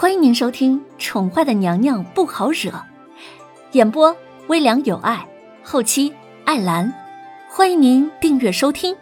[0.00, 2.70] 欢迎您收听《宠坏的娘娘不好惹》，
[3.72, 5.28] 演播微凉有爱，
[5.64, 6.14] 后期
[6.44, 6.94] 艾兰。
[7.50, 8.96] 欢迎您订阅收听。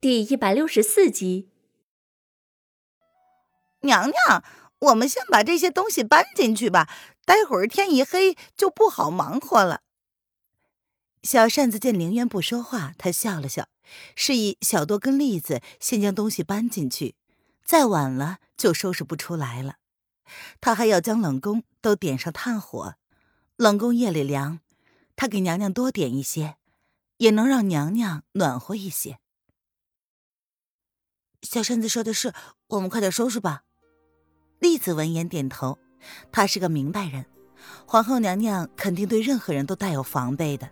[0.00, 1.48] 第一百六十四集，
[3.80, 4.44] 娘娘，
[4.78, 6.88] 我们先把这些东西搬进去吧，
[7.24, 9.80] 待会儿天一黑就不好忙活了。
[11.24, 13.66] 小扇子见凌渊不说话，他笑了笑，
[14.14, 17.16] 示意小多跟栗子先将东西搬进去。
[17.68, 19.74] 再晚了就收拾不出来了。
[20.58, 22.94] 他还要将冷宫都点上炭火，
[23.56, 24.60] 冷宫夜里凉，
[25.14, 26.56] 他给娘娘多点一些，
[27.18, 29.18] 也能让娘娘暖和一些。
[31.42, 32.32] 小扇子说的是，
[32.68, 33.64] 我们快点收拾吧。
[34.60, 35.78] 栗子闻言点头，
[36.32, 37.26] 她是个明白人，
[37.86, 40.70] 皇后娘娘肯定对任何人都带有防备的，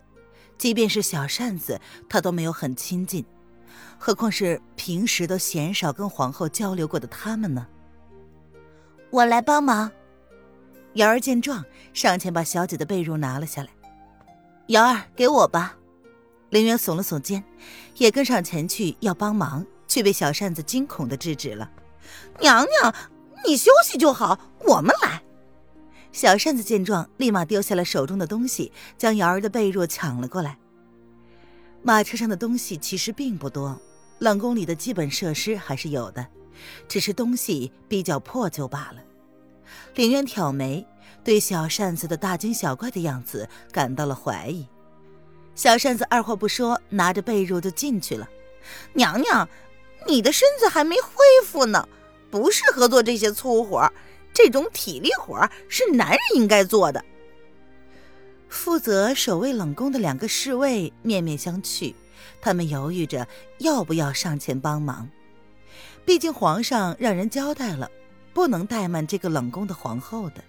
[0.56, 3.22] 即便是小扇子，她都没有很亲近。
[3.98, 7.66] 何况是平时都鲜少跟皇后交流过的他们呢？
[9.10, 9.90] 我来帮忙。
[10.94, 13.68] 瑶儿见状，上前把小姐的被褥拿了下来。
[14.68, 15.76] 瑶儿，给我吧。
[16.50, 17.42] 凌渊耸了耸肩，
[17.96, 21.70] 也跟上前去要帮忙，却被小扇子惊恐的制止了。
[22.40, 22.94] 娘娘，
[23.44, 25.22] 你休息就好，我们来。
[26.12, 30.56] 小扇子见状，立马丢下了手中的东西，将瑶儿的被褥抢了过来。
[31.86, 33.80] 马车上的东西其实并不多，
[34.18, 36.26] 冷宫里的基本设施还是有的，
[36.88, 39.00] 只是东西比较破旧罢了。
[39.94, 40.84] 凌渊挑眉，
[41.22, 44.66] 对小扇子的大惊小怪的样子感到了怀疑。
[45.54, 48.28] 小扇子二话不说，拿着被褥就进去了。
[48.92, 49.48] 娘娘，
[50.08, 51.12] 你的身子还没恢
[51.46, 51.88] 复呢，
[52.32, 53.88] 不适合做这些粗活，
[54.34, 57.04] 这种体力活是男人应该做的。
[58.48, 61.94] 负责守卫冷宫的两个侍卫面面相觑，
[62.40, 63.26] 他们犹豫着
[63.58, 65.08] 要不要上前帮忙。
[66.04, 67.90] 毕竟皇上让人交代了，
[68.32, 70.44] 不能怠慢这个冷宫的皇后的。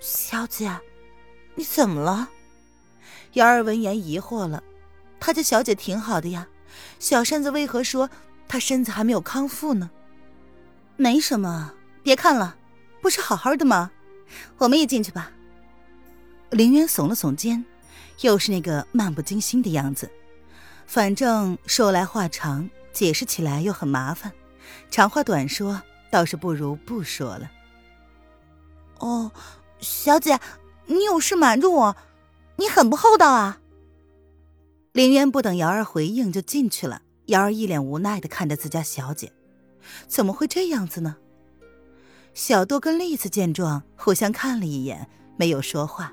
[0.00, 0.70] 小姐，
[1.54, 2.28] 你怎么了？
[3.32, 4.62] 瑶儿闻言疑惑了，
[5.18, 6.46] 她家小姐挺好的呀，
[7.00, 8.08] 小扇子为何说
[8.46, 9.90] 她身子还没有康复呢？
[10.96, 11.74] 没什么，
[12.04, 12.56] 别看了，
[13.00, 13.90] 不是好好的吗？
[14.58, 15.32] 我们也进去吧。
[16.50, 17.64] 凌渊耸了耸肩，
[18.20, 20.10] 又是那个漫不经心的样子。
[20.86, 24.32] 反正说来话长，解释起来又很麻烦，
[24.90, 27.50] 长话短说，倒是不如不说了。
[28.98, 29.32] 哦，
[29.80, 30.38] 小姐，
[30.86, 31.96] 你有事瞒着我，
[32.56, 33.60] 你很不厚道啊！
[34.92, 37.02] 林渊不等瑶儿回应就进去了。
[37.26, 39.32] 瑶儿一脸无奈的看着自家小姐，
[40.06, 41.16] 怎么会这样子呢？
[42.34, 46.12] 小豆跟栗子见状，互相看了一眼，没有说话。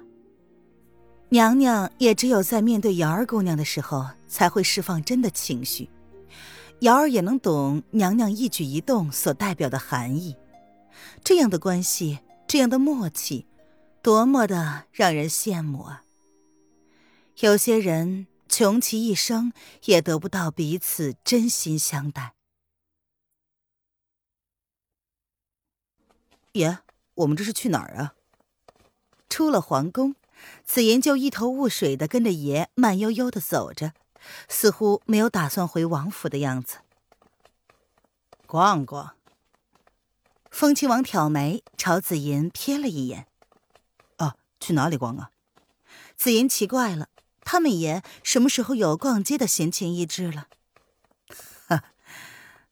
[1.33, 5.89] 娘娘也只有在面对瑶儿姑娘的时候，才会释放真的情绪。
[6.81, 10.35] 瑶儿也能懂娘娘一举一动所代表的含义。
[11.23, 13.47] 这样的关系，这样的默契，
[14.01, 16.03] 多么的让人羡慕啊！
[17.37, 19.53] 有些人穷其一生
[19.85, 22.33] 也得不到彼此真心相待。
[26.51, 26.79] 爷，
[27.13, 28.15] 我们这是去哪儿啊？
[29.29, 30.15] 出了皇宫。
[30.65, 33.93] 紫妍就一头雾水的跟着爷慢悠悠的走着，
[34.47, 36.77] 似乎没有打算回王府的样子。
[38.45, 39.15] 逛逛。
[40.49, 43.27] 风亲王挑眉朝紫妍瞥了一眼
[44.17, 45.31] ：“啊，去哪里逛啊？”
[46.17, 47.07] 紫妍奇怪了，
[47.41, 50.47] 他们爷什么时候有逛街的闲情逸致了？
[51.67, 51.85] 哈，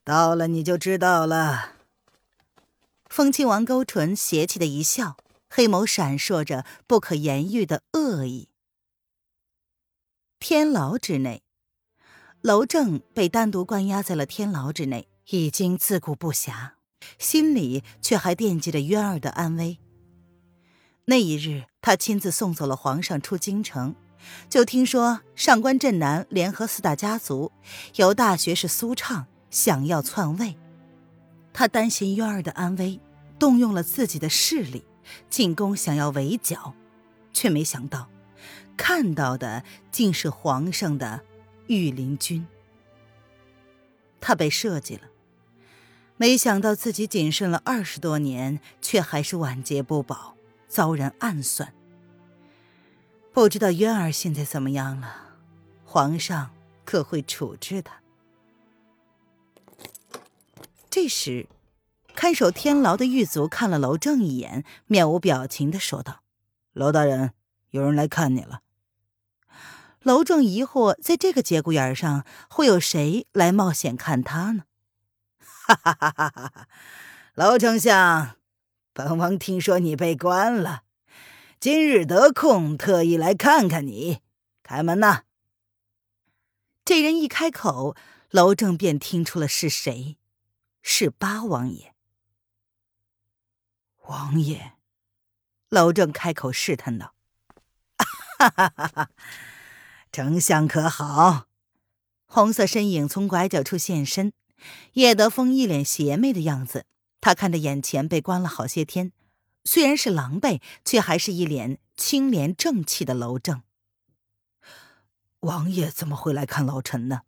[0.04, 1.76] 到了你就知道了。
[3.08, 5.18] 风亲王勾唇邪气的一笑。
[5.50, 8.50] 黑眸闪烁着不可言喻的恶意。
[10.40, 11.42] 天牢之内，
[12.42, 16.72] 娄正被单独关押在了天牢之内，已经自顾不暇，
[17.18, 19.80] 心里却还惦记着渊儿的安危。
[21.06, 23.96] 那一日，他亲自送走了皇上出京城，
[24.48, 27.52] 就听说上官镇南联合四大家族，
[27.96, 30.56] 由大学士苏畅想要篡位，
[31.52, 33.02] 他担心渊儿的安危，
[33.40, 34.86] 动用了自己的势力。
[35.30, 36.74] 进宫想要围剿，
[37.34, 38.10] 却没想到
[38.78, 41.22] 看到的竟是皇上的
[41.68, 42.48] 御林军。
[44.22, 45.04] 他被设计了，
[46.18, 50.36] 没想到自己谨慎了二十多年，却还是晚节不保，
[50.68, 51.74] 遭人暗算。
[53.32, 55.38] 不知道渊儿现在怎么样了，
[55.86, 56.52] 皇上
[56.84, 58.02] 可会处置他？
[60.90, 61.48] 这时。
[62.22, 66.22] 看守天牢的狱卒看了娄正一眼，面无表情的说道
[66.76, 67.32] ：“娄大人，
[67.70, 68.60] 有人来看你了。”
[70.04, 74.64] 娄正疑惑，在这个节骨眼上，会有谁来冒险看他呢？
[75.40, 76.68] 哈哈哈哈哈哈！
[77.36, 78.36] 娄丞相，
[78.92, 80.84] 本王听说你被关了，
[81.58, 84.20] 今日得空，特意来看看你。
[84.62, 85.22] 开门呐！
[86.84, 87.96] 这人一开口，
[88.32, 90.18] 娄正便听出了是谁，
[90.82, 91.96] 是八王爷。
[94.10, 94.74] 王爷，
[95.70, 97.14] 娄正开口试探道
[98.40, 99.10] ：“哈哈哈哈！
[100.12, 101.46] 丞相可好？”
[102.26, 104.34] 红色身影从拐角处现身，
[104.94, 106.88] 叶德风一脸邪魅的样子。
[107.22, 109.12] 他看着眼前被关了好些天，
[109.64, 113.62] 虽然是狼狈，却还是一脸清廉正气的娄正。
[115.42, 117.22] 王爷怎么会来看老臣呢？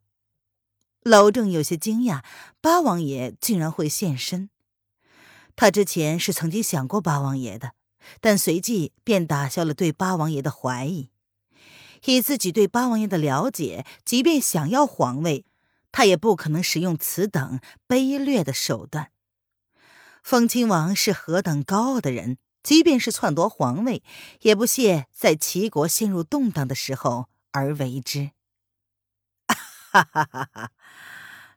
[1.04, 2.24] 娄正有些惊讶，
[2.60, 4.50] 八王爷竟然会现身。
[5.62, 7.74] 他之前是曾经想过八王爷的，
[8.20, 11.12] 但随即便打消了对八王爷的怀疑。
[12.06, 15.46] 以自己对八王爷的了解，即便想要皇位，
[15.92, 19.12] 他也不可能使用此等卑劣的手段。
[20.24, 24.02] 风亲王是何等高傲的人，即便是篡夺皇位，
[24.40, 28.32] 也不屑在齐国陷入动荡的时候而为之。
[29.46, 30.72] 哈哈哈哈！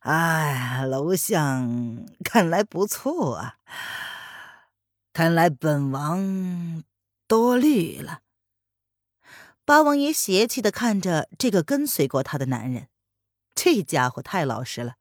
[0.05, 3.57] 哎，楼相看来不错啊，
[5.15, 6.85] 看来本王
[7.27, 8.21] 多虑了。
[9.65, 12.89] 八王爷邪气的看着这个跟随过他的男人，
[13.55, 14.97] 这家伙太老实了。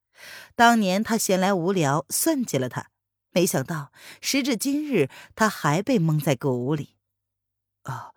[0.55, 2.87] 当年他闲来无聊算计了他，
[3.31, 3.91] 没想到
[4.21, 6.95] 时至今日，他还被蒙在狗屋里。
[7.81, 8.13] 啊，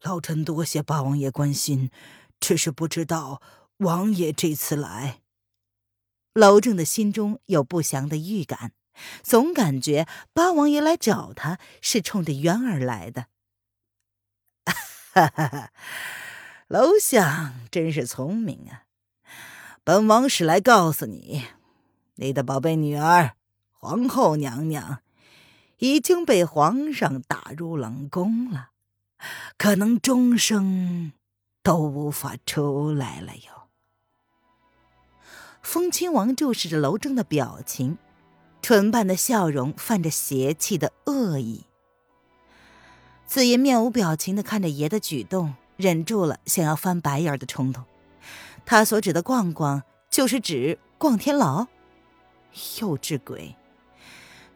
[0.00, 1.90] 老臣多谢八王爷关心，
[2.40, 3.42] 只是不知道
[3.76, 5.19] 王爷这次来。
[6.34, 8.72] 娄正的心中有不祥的预感，
[9.22, 13.26] 总感觉八王爷来找他是冲着渊儿来的。
[15.12, 15.72] 哈哈哈，
[16.68, 18.84] 楼相真是聪明啊！
[19.82, 21.46] 本王是来告诉你，
[22.14, 23.34] 你的宝贝女儿
[23.72, 25.02] 皇后娘娘
[25.78, 28.70] 已经被皇上打入冷宫了，
[29.58, 31.12] 可能终生
[31.64, 33.59] 都无法出来了哟。
[35.62, 37.98] 风亲王注视着楼正的表情，
[38.62, 41.64] 唇瓣的笑容泛着邪气的恶意。
[43.26, 47.84] 紫爷面无表情的看着爷的举动，忍住了想要翻白眼的冲动。
[48.66, 51.66] 他所指的“逛逛”，就是指逛天牢。
[52.80, 53.54] 幼稚鬼！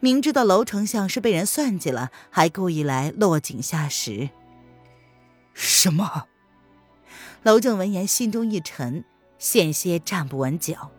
[0.01, 4.31] 明知道楼丞相是被人算计了，还故意来落井下石。
[5.53, 6.27] 什么？
[7.45, 9.05] 楼正闻言心中一沉，
[9.45, 10.91] 险些站不稳脚。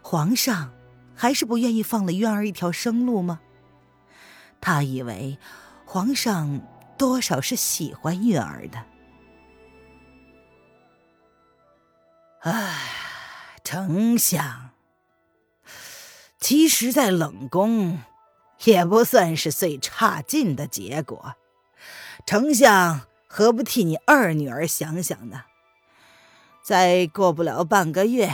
[0.00, 0.72] 皇上
[1.16, 3.40] 还是不愿意放了渊儿一条生路吗？
[4.60, 5.38] 他以为
[5.84, 6.62] 皇上。
[6.98, 8.82] 多少是喜欢月儿的。
[12.40, 12.74] 唉，
[13.62, 14.70] 丞相，
[16.40, 18.00] 其实，在冷宫
[18.64, 21.34] 也不算是最差劲的结果。
[22.24, 25.44] 丞相何不替你二女儿想想呢？
[26.66, 28.28] 再过不了半个月，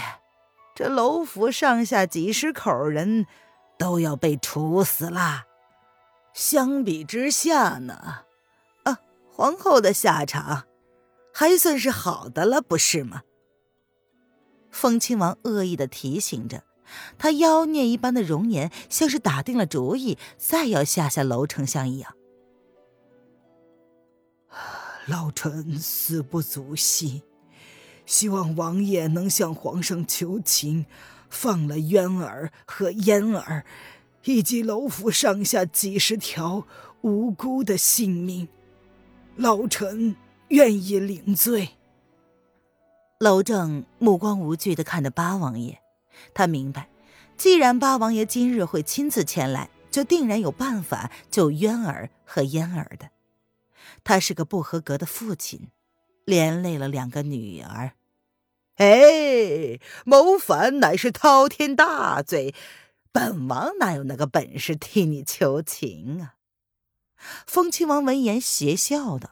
[0.74, 3.26] 这楼府上下几十口人
[3.78, 5.42] 都要被处死了。
[6.32, 8.24] 相比之下呢？
[8.84, 9.00] 啊
[9.30, 10.64] 皇后的下场，
[11.34, 13.20] 还算是好的了，不是吗？
[14.70, 16.64] 风亲王恶意的提醒着，
[17.18, 22.16] 他妖孽一般的容颜，像是打定了主意，再要吓吓楼丞相一样。
[25.06, 27.22] 老臣死不足惜，
[28.06, 30.86] 希望王爷能向皇上求情，
[31.30, 33.64] 放了渊儿和嫣儿，
[34.24, 36.66] 以及楼府上下几十条
[37.00, 38.48] 无辜的性命。
[39.36, 40.16] 老臣
[40.48, 41.70] 愿意领罪。
[43.18, 45.80] 楼正目光无惧的看着八王爷，
[46.34, 46.88] 他明白，
[47.36, 53.10] 既然八王爷今日会亲自前来，就定然有办法救渊儿和嫣儿的。
[54.04, 55.68] 他是个不合格的父亲，
[56.24, 57.92] 连累了两个女儿。
[58.76, 62.54] 哎，谋反乃是滔天大罪，
[63.12, 66.34] 本王哪有那个本事替你求情啊？
[67.46, 69.30] 风亲王闻言邪笑道：“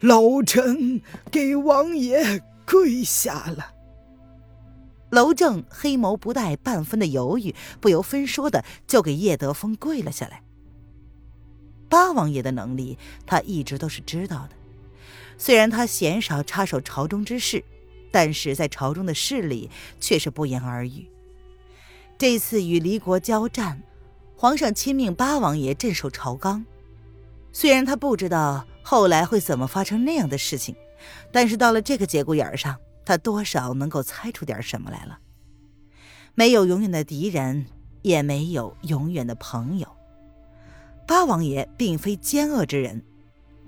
[0.00, 1.00] 老臣
[1.30, 3.72] 给王爷跪下了。”
[5.10, 10.42] 娄正黑眸不带半分的犹豫，不由分说的就给叶德风跪了下来。
[11.88, 14.55] 八王爷的能力，他一直都是知道的。
[15.38, 17.62] 虽然他鲜少插手朝中之事，
[18.10, 21.08] 但是在朝中的势力却是不言而喻。
[22.18, 23.82] 这次与离国交战。
[24.38, 26.66] 皇上亲命八王爷镇守朝纲，
[27.52, 30.76] 虽然他不知道后来会怎么发生那样的事情，
[31.32, 32.76] 但是到了这个节骨眼上，
[33.06, 35.18] 他多少能够猜出点什么来了。
[36.34, 37.64] 没有永远的敌人，
[38.02, 39.88] 也没有永远的朋友。
[41.06, 43.02] 八王爷并非奸恶之人，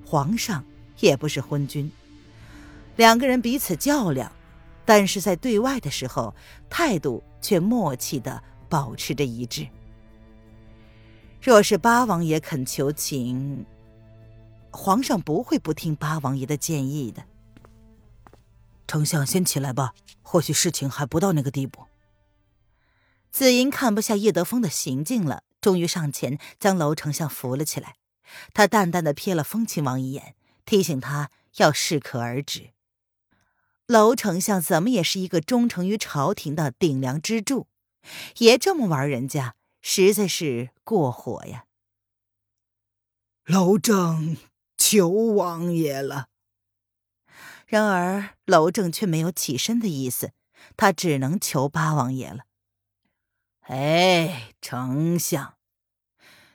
[0.04, 0.62] 皇上
[1.00, 1.90] 也不是昏君。
[2.96, 4.32] 两个人彼此较量，
[4.84, 6.34] 但是在对外的时候，
[6.68, 9.66] 态度却默契的保持着一致。
[11.40, 13.64] 若是八王爷肯求情，
[14.72, 17.22] 皇上不会不听八王爷的建议的。
[18.86, 21.84] 丞相先起来吧，或许事情还不到那个地步。
[23.30, 27.94] 紫银看不下叶德风的行径了，终于上前将楼丞相扶了起来。
[28.52, 30.34] 他淡淡的瞥了风亲王一眼，
[30.68, 32.72] 提醒他要适可而止。
[33.86, 37.66] 楼丞相怎么也是一个忠诚于朝廷的顶梁支柱，
[38.36, 41.64] 也这么玩人家，实在是过火呀。
[43.46, 44.36] 楼正
[44.76, 46.28] 求王爷了。
[47.66, 50.32] 然而楼正却没有起身的意思，
[50.76, 52.44] 他只能求八王爷了。
[53.60, 55.54] 哎，丞相，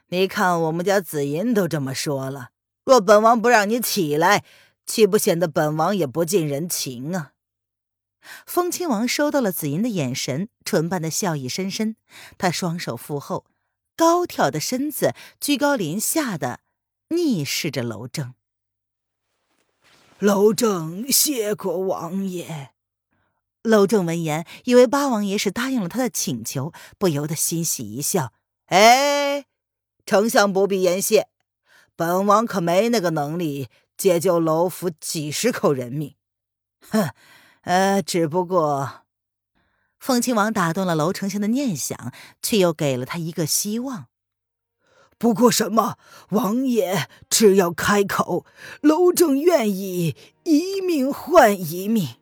[0.06, 2.50] 你看我们家紫银都这么说了，
[2.84, 4.44] 若本王不让你起来，
[4.86, 7.32] 岂不显得本王也不近人情啊？
[8.46, 11.96] 风亲王收到了紫银的眼神，唇瓣的笑意深深，
[12.38, 13.46] 他双手负后，
[13.96, 16.60] 高挑的身子居高临下的
[17.08, 18.34] 逆视着楼正。
[20.18, 22.70] 楼正谢过王爷。
[23.62, 28.32] 楼正闻言，以为八王爷是答应了他的请求，不由得欣喜一笑。
[28.66, 29.46] 哎，
[30.06, 31.28] 丞相不必言谢，
[31.96, 36.16] 本王可没那个能力解救楼府几十口人命。
[36.90, 37.10] 哼，
[37.62, 39.04] 呃，只不过，
[39.98, 44.06] 凤亲王打断了楼丞相的念想，却又给了他一个希望。
[45.16, 45.96] 不过什么，
[46.30, 48.44] 王爷只要开口，
[48.82, 52.16] 楼正愿意一命换一命。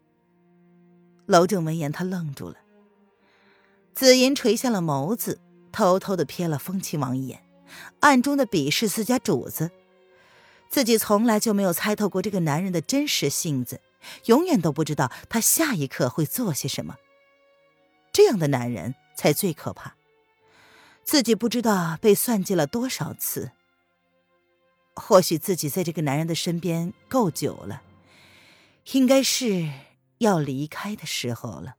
[1.26, 2.56] 楼正闻言，他愣住了。
[3.94, 5.40] 紫银垂下了眸子，
[5.72, 7.42] 偷偷的瞥了风亲王一眼，
[8.00, 9.70] 暗中的鄙视自家主子。
[10.68, 13.80] 自己从来就没有猜透过这个男人的真实性子，
[14.26, 16.96] 永远都不知道他下一刻会做些什么。
[18.12, 19.94] 这样的男人才最可怕。
[21.04, 23.52] 自己不知道被算计了多少次。
[24.94, 27.82] 或许自己在这个男人的身边够久了，
[28.92, 29.70] 应该是。
[30.18, 31.74] 要离开的时候了，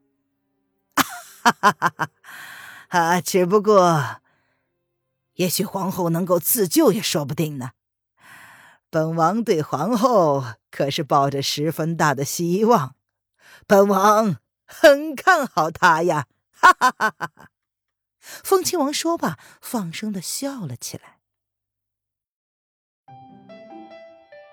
[1.00, 2.10] 哈哈哈哈
[2.90, 3.22] 啊！
[3.22, 4.22] 只不过，
[5.36, 7.72] 也许皇后能够自救也说不定呢。
[8.90, 12.96] 本王对皇后可是抱着十分大的希望，
[13.66, 16.28] 本王很看好她呀！
[16.52, 17.50] 哈哈哈哈哈！
[18.22, 21.18] 风亲王说罢，放声的笑了起来。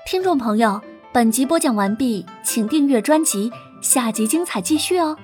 [0.06, 0.82] 听众朋友，
[1.12, 3.52] 本集播讲完毕，请订阅专辑。
[3.80, 5.16] 下集精彩继续哦！